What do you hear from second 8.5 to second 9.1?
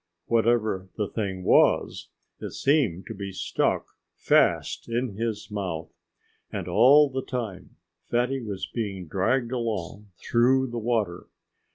being